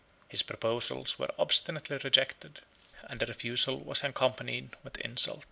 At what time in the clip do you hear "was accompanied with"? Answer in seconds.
3.79-4.97